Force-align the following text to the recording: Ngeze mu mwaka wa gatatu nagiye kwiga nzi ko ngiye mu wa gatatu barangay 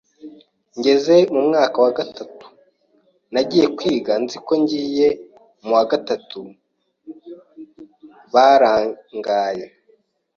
Ngeze 0.77 1.15
mu 1.33 1.41
mwaka 1.47 1.77
wa 1.85 1.91
gatatu 1.99 2.45
nagiye 3.33 3.65
kwiga 3.77 4.13
nzi 4.23 4.37
ko 4.45 4.53
ngiye 4.61 5.07
mu 5.65 5.71
wa 5.77 5.83
gatatu 5.91 6.39
barangay 8.33 9.59